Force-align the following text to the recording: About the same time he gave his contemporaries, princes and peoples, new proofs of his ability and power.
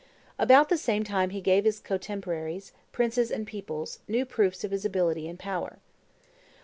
About 0.39 0.69
the 0.69 0.79
same 0.79 1.03
time 1.03 1.29
he 1.29 1.41
gave 1.41 1.63
his 1.63 1.79
contemporaries, 1.79 2.71
princes 2.91 3.29
and 3.29 3.45
peoples, 3.45 3.99
new 4.07 4.25
proofs 4.25 4.63
of 4.63 4.71
his 4.71 4.83
ability 4.83 5.27
and 5.27 5.37
power. 5.37 5.77